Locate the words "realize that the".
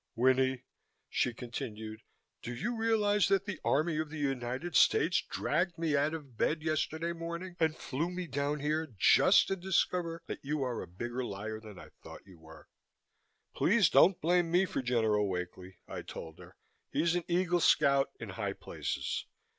2.75-3.59